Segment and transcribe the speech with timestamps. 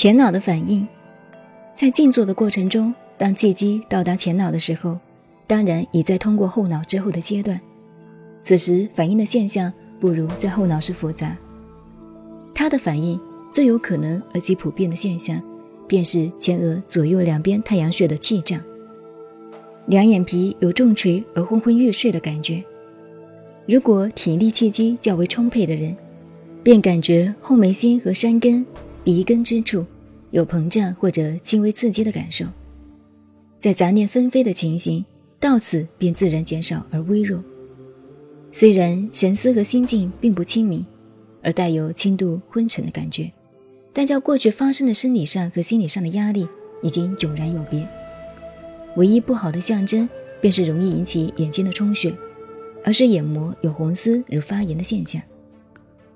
[0.00, 0.88] 前脑的反应，
[1.76, 4.98] 在静坐的过程中，当气机到达前脑的时候，
[5.46, 7.60] 当然已在通过后脑之后的阶段。
[8.42, 11.36] 此时反应的现象不如在后脑时复杂。
[12.54, 13.20] 它的反应
[13.52, 15.38] 最有可能而且普遍的现象，
[15.86, 18.58] 便是前额左右两边太阳穴的气胀，
[19.84, 22.64] 两眼皮有重垂而昏昏欲睡的感觉。
[23.66, 25.94] 如果体力气机较为充沛的人，
[26.62, 28.64] 便感觉后眉心和山根。
[29.10, 29.84] 鼻根之处
[30.30, 32.46] 有膨胀或者轻微刺激的感受，
[33.58, 35.04] 在杂念纷飞的情形
[35.40, 37.42] 到此便自然减少而微弱。
[38.52, 40.86] 虽然神思和心境并不清明，
[41.42, 43.28] 而带有轻度昏沉的感觉，
[43.92, 46.46] 但较过去发生的生理上和心理上的压力
[46.80, 47.84] 已经迥然有别。
[48.94, 50.08] 唯一不好的象征
[50.40, 52.16] 便是容易引起眼睛的充血，
[52.84, 55.20] 而是眼膜有红丝如发炎的现象，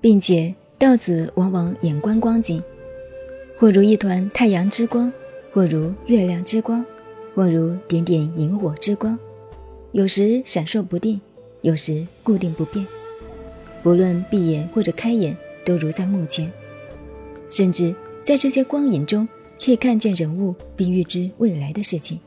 [0.00, 2.62] 并且到此往往眼观光景。
[3.56, 5.12] 或如一团太阳之光，
[5.52, 6.84] 或如月亮之光，
[7.34, 9.18] 或如点点萤火之光，
[9.92, 11.20] 有时闪烁不定，
[11.60, 12.84] 有时固定不变。
[13.82, 16.50] 不论闭眼或者开眼，都如在目前。
[17.48, 17.94] 甚至
[18.24, 19.28] 在这些光影中，
[19.64, 22.18] 可以看见人物，并预知未来的事情。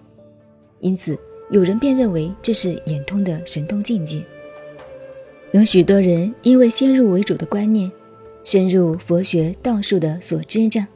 [0.80, 1.18] 因此，
[1.52, 4.24] 有人便认为这是眼通的神通境界。
[5.52, 7.92] 有许多人因为先入为主的观念，
[8.44, 10.88] 深入佛学道术的所知障。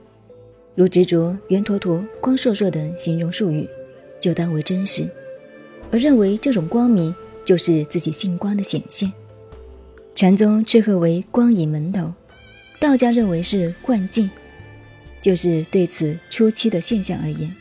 [0.74, 3.68] 如执着圆坨坨、光烁烁等形容术语，
[4.20, 5.08] 就当为真实，
[5.92, 9.12] 而认为这种光明就是自己性光的显现。
[10.16, 12.14] 禅宗斥喝为光影门头，
[12.80, 14.30] 道家认为是幻境，
[15.22, 17.54] 就是对此初期的现象而言。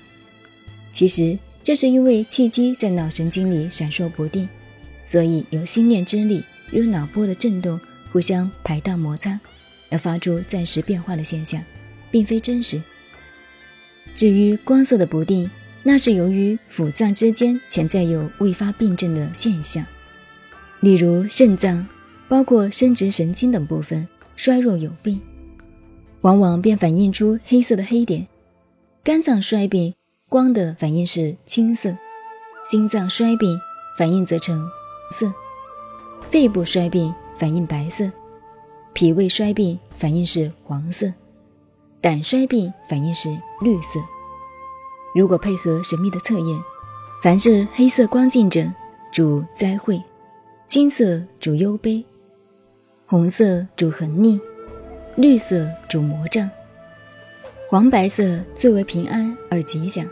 [0.93, 4.49] 其实这是因为气机在脑神经里闪烁不定，
[5.05, 7.81] 所以由心念之力与脑波的震动
[8.13, 9.41] 互相排荡摩擦，
[9.91, 11.63] 而发出暂时变化的现象，
[12.11, 12.81] 并非真实。
[14.15, 15.51] 至于光色的不定，
[15.83, 19.85] 那是由于腑脏之间潜在有未发病症的现象，
[20.81, 21.87] 例如肾脏，
[22.29, 24.07] 包括生殖神经等部分
[24.37, 25.21] 衰弱有病，
[26.21, 28.27] 往往便反映出黑色的黑点；
[29.03, 29.95] 肝脏衰病，
[30.29, 31.93] 光的反应是青色；
[32.71, 33.59] 心脏衰病，
[33.97, 34.69] 反应则成红
[35.11, 35.33] 色；
[36.29, 38.11] 肺部衰病，反应白色；
[38.93, 41.11] 脾胃衰病，反应是黄色。
[42.01, 43.29] 胆衰病反应是
[43.61, 44.01] 绿色。
[45.15, 46.59] 如果配合神秘的测验，
[47.23, 48.65] 凡是黑色光镜者
[49.13, 49.93] 主灾祸，
[50.67, 52.03] 金色主忧悲，
[53.05, 54.41] 红色主横逆，
[55.17, 56.49] 绿色主魔障，
[57.69, 60.07] 黄白色最为平安而吉祥。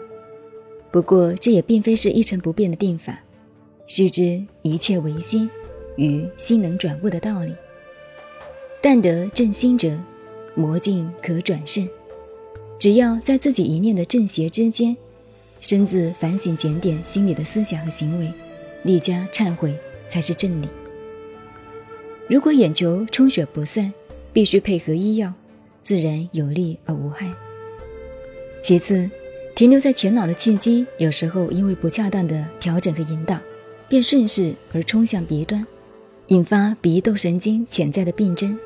[0.90, 3.18] 不过这也并非是一成不变的定法，
[3.86, 5.48] 须知一切唯心
[5.96, 7.54] 与心能转物的道理。
[8.82, 9.98] 但得正心者。
[10.58, 11.88] 魔镜可转胜，
[12.80, 14.96] 只要在自己一念的正邪之间，
[15.60, 18.32] 深自反省检点心里的思想和行为，
[18.82, 20.66] 力加忏悔，才是正理。
[22.28, 23.92] 如果眼球充血不散，
[24.32, 25.32] 必须配合医药，
[25.80, 27.32] 自然有利而无害。
[28.60, 29.08] 其次，
[29.54, 33.38] 停留在前脑的气机，有时候因为不恰当的调整和引导，
[33.88, 35.64] 便顺势而冲向鼻端，
[36.26, 38.58] 引发鼻窦神经潜在的病症。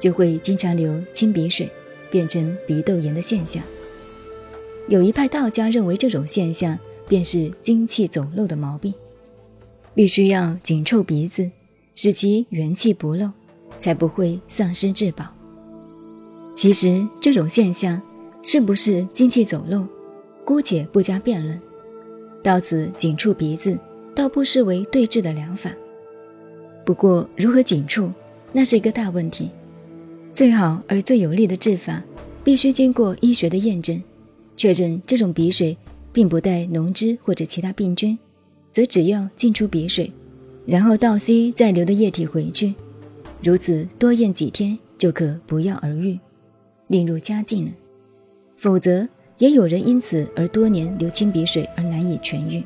[0.00, 1.70] 就会经常流清鼻水，
[2.10, 3.62] 变成鼻窦炎的现象。
[4.88, 8.92] 有一派道家认为这种现象便是精气走漏的毛病，
[9.94, 11.48] 必须要紧凑鼻子，
[11.94, 13.30] 使其元气不漏，
[13.78, 15.26] 才不会丧失至宝。
[16.56, 18.00] 其实这种现象
[18.42, 19.86] 是不是精气走漏，
[20.44, 21.60] 姑且不加辩论。
[22.42, 23.78] 到此紧触鼻子，
[24.14, 25.70] 倒不失为对治的良法。
[26.84, 28.10] 不过如何紧触，
[28.52, 29.50] 那是一个大问题。
[30.32, 32.02] 最好而最有力的治法，
[32.42, 34.00] 必须经过医学的验证，
[34.56, 35.76] 确认这种鼻水
[36.12, 38.18] 并不带脓汁或者其他病菌，
[38.70, 40.10] 则只要进出鼻水，
[40.64, 42.72] 然后倒吸再流的液体回去，
[43.42, 46.18] 如此多验几天就可不药而愈，
[46.86, 47.72] 另入佳境了。
[48.56, 49.06] 否则，
[49.38, 52.62] 也有人因此而多年流清鼻水而难以痊愈，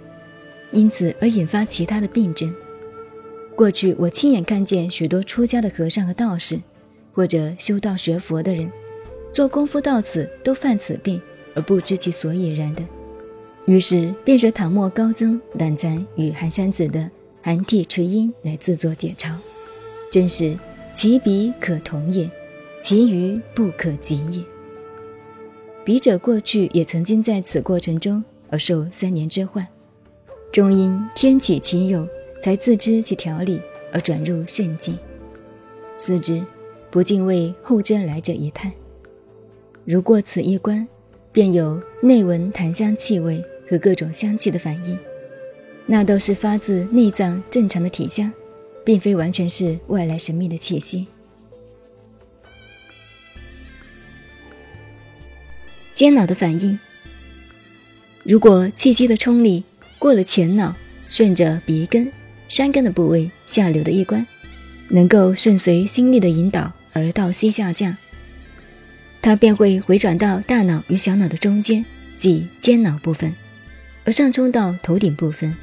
[0.71, 2.55] 因此而引发其他的病症。
[3.57, 6.61] 过去我亲眼看见许多出家的和尚和道士。
[7.15, 8.71] 或者修道学佛的人，
[9.33, 11.21] 做功夫到此都犯此病
[11.55, 12.83] 而不知其所以然的，
[13.67, 17.09] 于是便学唐末高僧胆残与寒山子的
[17.41, 19.33] 寒涕垂音来自作解嘲，
[20.11, 20.57] 真是
[20.93, 22.29] 其鼻可同也，
[22.83, 24.43] 其余不可及也。
[25.85, 29.67] 笔者过去也曾经在此过程中而受三年之患，
[30.51, 32.09] 终因天启其有，
[32.43, 33.61] 才自知其条理
[33.93, 34.99] 而转入圣境，
[35.97, 36.43] 思之。
[36.95, 38.71] 不禁为后真来者一叹：
[39.85, 40.87] 如过此一关，
[41.33, 44.97] 便有内闻檀香气味和各种香气的反应，
[45.87, 48.33] 那都是发自内脏正常的体香，
[48.85, 51.09] 并非完全是外来神秘的气息。
[55.95, 56.79] 间脑的反应，
[58.23, 59.65] 如果气机的冲力
[59.99, 60.73] 过了前脑，
[61.09, 62.09] 顺着鼻根、
[62.47, 64.25] 山根的部位下流的一关，
[64.91, 67.95] 能够顺随心力的引导而到西下降，
[69.21, 71.85] 它便会回转到大脑与小脑的中间，
[72.17, 73.35] 即间脑部分，
[74.05, 75.55] 而上冲到头顶部分。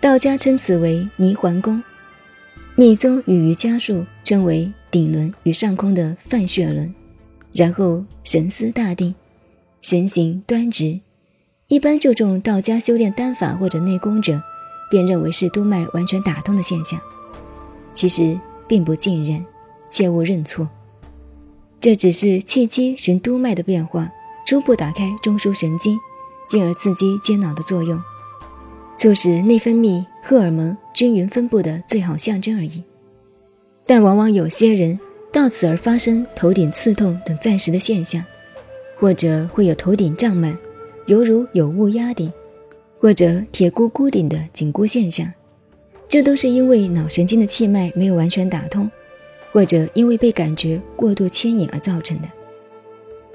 [0.00, 1.82] 道家称此为泥环宫，
[2.74, 6.94] 密宗与瑜伽术称为顶轮与上空的泛血轮。
[7.52, 9.14] 然后神思大定，
[9.82, 11.00] 神形端直。
[11.66, 14.40] 一般注重道家修炼丹法或者内功者，
[14.90, 17.00] 便认为是督脉完全打通的现象。
[17.92, 18.38] 其实
[18.68, 19.44] 并不尽然，
[19.90, 20.68] 切勿认错。
[21.80, 24.10] 这只是气机循督脉的变化，
[24.46, 25.98] 初步打开中枢神经，
[26.48, 28.00] 进而刺激接脑的作用，
[28.96, 32.82] 促使内分泌、荷尔蒙均匀分布的最好象征而已。
[33.84, 34.98] 但往往有些人。
[35.32, 38.20] 到此而发生头顶刺痛等暂时的现象，
[38.98, 40.58] 或者会有头顶胀满，
[41.06, 42.32] 犹如有物压顶，
[42.98, 45.32] 或者铁箍箍顶的紧箍现象，
[46.08, 48.90] 这都是因为脑神经的气脉没有完全打通，
[49.52, 52.28] 或者因为被感觉过度牵引而造成的。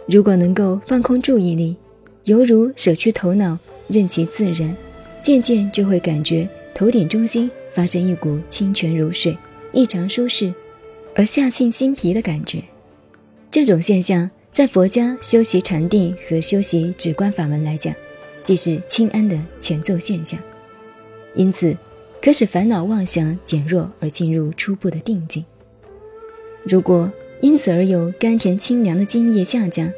[0.08, 1.76] 如果能够放空注意力，
[2.26, 3.58] 犹如舍去头脑，
[3.88, 4.76] 任其自然，
[5.22, 9.38] 渐渐就会感觉头顶中心发生一股清泉如水，
[9.74, 10.54] 异常舒适。
[11.16, 12.62] 而下沁心脾的感觉，
[13.50, 17.94] 这种现象在佛家修习禅定和修习止观法门来讲，
[18.44, 20.40] 即是清安的前奏现象，
[21.34, 21.76] 因此
[22.22, 25.44] 可使烦恼妄想减弱而进入初步的定境。
[26.68, 29.90] 如果因此而有甘甜清凉的津液下降，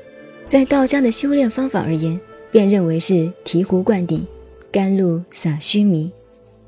[0.47, 2.19] 在道家的修炼方法而言，
[2.51, 4.25] 便认为是醍醐灌顶、
[4.71, 6.11] 甘露洒须弥，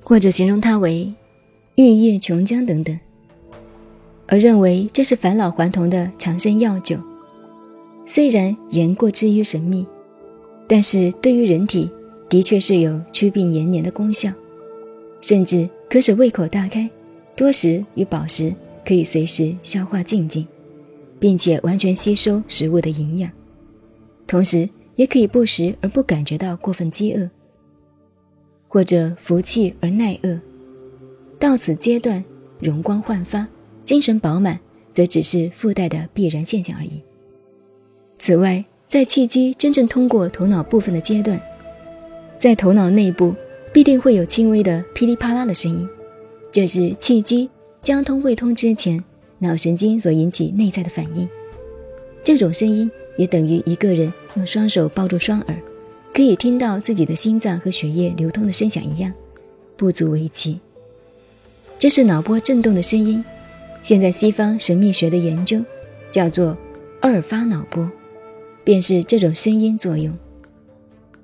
[0.02, 1.14] 或者形容它为
[1.76, 2.98] 玉液琼浆等等。
[4.28, 6.98] 而认为这是返老还童的长生药酒，
[8.06, 9.86] 虽然言过之于神秘，
[10.68, 11.90] 但是对于人体
[12.30, 14.32] 的确是有祛病延年的功效，
[15.20, 16.90] 甚至可使胃口大开，
[17.36, 18.54] 多食与饱食
[18.86, 20.48] 可以随时消化静静，
[21.20, 23.32] 并且完全吸收食物的营养，
[24.28, 27.30] 同时也可以不食而不感觉到过分饥饿，
[28.68, 30.40] 或者服气而耐饿，
[31.40, 32.24] 到此阶段
[32.60, 33.48] 容光焕发。
[33.86, 34.60] 精神饱满，
[34.94, 37.02] 则只是附带的必然现象而已。
[38.20, 41.42] 此外，在气机真正通过头脑部分的阶段，
[42.38, 43.34] 在头脑内部
[43.74, 45.90] 必定会有轻微的噼里啪啦的声音，
[46.52, 47.50] 这是气机
[47.82, 49.04] 交通未通之前，
[49.40, 51.28] 脑神经所引起内在的反应。
[52.24, 55.58] 这种声音也等于一个人用双手抱住双耳，
[56.14, 59.12] 可以听到自己的心脏和血液流通的声响一样，
[59.76, 60.60] 不足为奇。
[61.80, 63.24] 这是脑波震动的声音。
[63.82, 65.64] 现在西方神秘学的研究
[66.12, 66.56] 叫做
[67.00, 67.90] 阿尔法脑波，
[68.66, 70.14] 便是这种声音作用。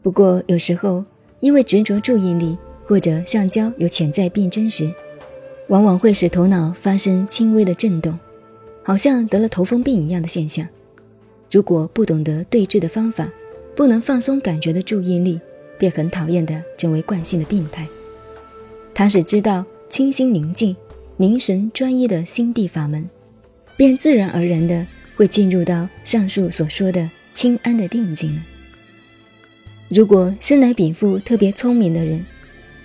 [0.02, 1.04] 不过有时候
[1.42, 4.90] 因为执着注意力或者上焦有潜在病症时，
[5.68, 8.18] 往往会使头脑发生轻微的震动，
[8.84, 10.68] 好像得了头风病一样的现象。
[11.52, 13.32] 如果不懂得对治的方法，
[13.76, 15.40] 不能放松感觉的注意力，
[15.78, 17.88] 便很讨厌的成为惯性的病态。
[18.94, 20.76] 他是知道清心宁静。
[21.18, 23.10] 凝神专一的心地法门，
[23.78, 28.42] 便自然而然的会进入到上述所说的清安的定境了。
[29.88, 32.22] 如果生来禀赋特别聪明的人，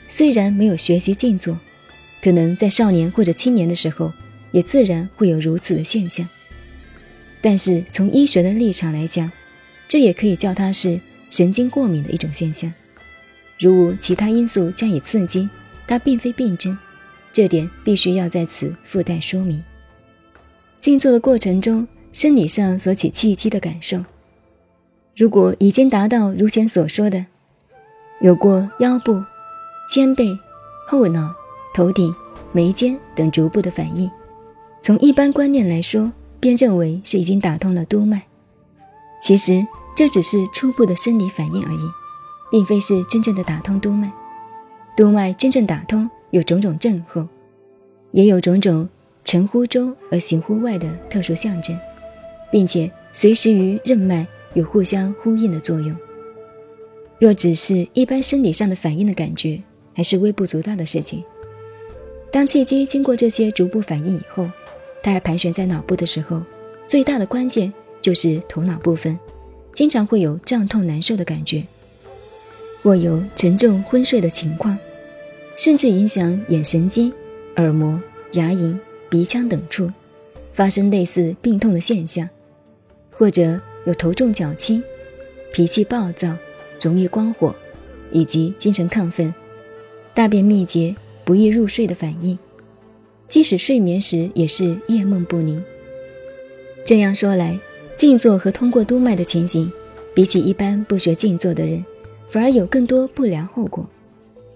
[0.06, 1.58] 虽然没有学习静坐，
[2.22, 4.12] 可能在少年或者青年的时候，
[4.52, 6.28] 也自然会有如此的现象。
[7.40, 9.30] 但是从医学的立场来讲，
[9.88, 11.00] 这也可以叫它是
[11.30, 12.72] 神经过敏的一种现象。
[13.58, 15.48] 如无其他因素加以刺激，
[15.86, 16.76] 它并非病症。
[17.32, 19.62] 这点必须要在此附带说明。
[20.78, 24.04] 静坐的过程中，生理上所起气机的感受，
[25.16, 27.26] 如果已经达到如前所说的，
[28.20, 29.22] 有过腰部、
[29.88, 30.36] 肩背、
[30.88, 31.32] 后脑、
[31.74, 32.14] 头顶、
[32.52, 34.10] 眉间等逐步的反应，
[34.82, 38.22] 从一般观念来说，便认为是已经打通了督脉。
[39.22, 41.90] 其实这只是初步的生理反应而已，
[42.50, 44.10] 并非是真正的打通督脉。
[44.96, 46.08] 督脉真正打通。
[46.30, 47.26] 有种种症候，
[48.12, 48.88] 也有种种
[49.24, 51.76] 成乎中而行乎外的特殊象征，
[52.52, 54.24] 并且随时与任脉
[54.54, 55.92] 有互相呼应的作用。
[57.18, 59.60] 若只是一般生理上的反应的感觉，
[59.92, 61.24] 还是微不足道的事情。
[62.32, 64.48] 当气机经过这些逐步反应以后，
[65.02, 66.40] 它还盘旋在脑部的时候，
[66.86, 69.18] 最大的关键就是头脑部分，
[69.72, 71.64] 经常会有胀痛难受的感觉，
[72.82, 74.78] 或有沉重昏睡的情况，
[75.56, 77.12] 甚至影响眼神经、
[77.56, 78.00] 耳膜、
[78.32, 79.90] 牙龈、鼻腔等处，
[80.52, 82.28] 发生类似病痛的现象，
[83.10, 84.80] 或者有头重脚轻、
[85.52, 86.36] 脾气暴躁、
[86.80, 87.52] 容易光火，
[88.12, 89.34] 以及精神亢奋、
[90.14, 90.94] 大便秘结、
[91.30, 92.36] 不易入睡的反应，
[93.28, 95.62] 即使睡眠时也是夜梦不宁。
[96.84, 97.56] 这样说来。
[97.96, 99.70] 静坐和通过督脉的情形，
[100.12, 101.84] 比起一般不学静坐的人，
[102.28, 103.88] 反而有更多不良后果。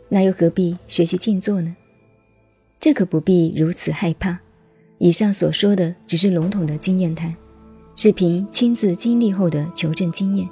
[0.08, 1.76] 那又何必学习静坐呢？
[2.80, 4.40] 这可不必如此害怕。
[4.98, 7.32] 以上所说的只是笼统的经验谈，
[7.94, 10.48] 是凭亲自经历后的求证经验，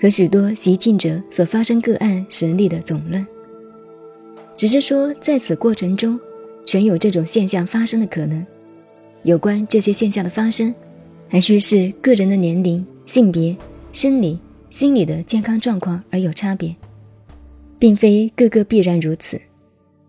[0.00, 3.24] 和许多习静者所发生个案实例的总论。
[4.56, 6.18] 只是说，在此过程中，
[6.64, 8.44] 全有这种现象发生的可能。
[9.22, 10.74] 有关这些现象的发生。
[11.28, 13.56] 还需视个人的年龄、性别、
[13.92, 14.38] 生理、
[14.70, 16.74] 心理的健康状况而有差别，
[17.80, 19.40] 并非个个必然如此。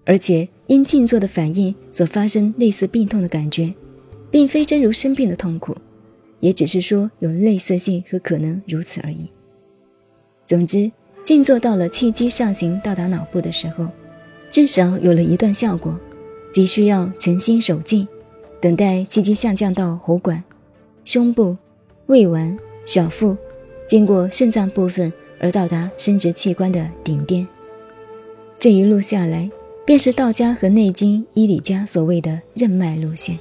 [0.05, 3.73] 而且因静坐的反应所发生类似病痛的感觉，
[4.29, 5.75] 并非真如生病的痛苦，
[6.39, 9.27] 也只是说有类似性和可能如此而已。
[10.45, 10.91] 总之，
[11.23, 13.87] 静坐到了气机上行到达脑部的时候，
[14.49, 15.97] 至少有了一段效果，
[16.53, 18.07] 即需要诚心守静，
[18.59, 20.43] 等待气机下降到喉管。
[21.05, 21.55] 胸部、
[22.07, 23.37] 胃脘、小腹，
[23.87, 27.47] 经过肾脏部分而到达生殖器官的顶点。
[28.59, 29.49] 这一路下来，
[29.85, 33.37] 便是道家和内经医理家所谓的任脉路线。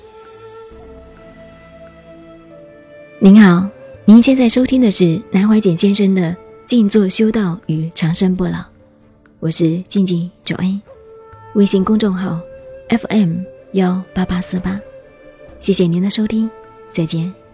[3.18, 3.68] 您好，
[4.04, 6.22] 您现在收听的是南怀瑾先生的
[6.66, 8.50] 《静坐修道与长生不老》，
[9.40, 10.80] 我是静静九恩，
[11.56, 12.38] 微信公众号
[12.90, 13.38] FM
[13.72, 14.78] 幺八八四八，
[15.58, 16.50] 谢谢您的收听，
[16.92, 17.45] 再见。